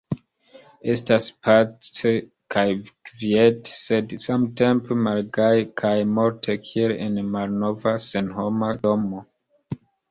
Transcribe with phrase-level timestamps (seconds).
[0.93, 2.13] Estas pace
[2.55, 2.63] kaj
[3.11, 9.27] kviete sed samtempe malgaje kaj morte kiel en malnova, senhoma domo.